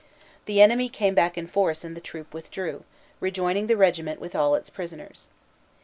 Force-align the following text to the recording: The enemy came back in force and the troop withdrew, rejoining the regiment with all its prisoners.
The 0.45 0.59
enemy 0.63 0.89
came 0.89 1.13
back 1.13 1.37
in 1.37 1.45
force 1.45 1.83
and 1.83 1.95
the 1.95 2.01
troop 2.01 2.33
withdrew, 2.33 2.85
rejoining 3.19 3.67
the 3.67 3.77
regiment 3.77 4.19
with 4.19 4.33
all 4.33 4.55
its 4.55 4.71
prisoners. 4.71 5.27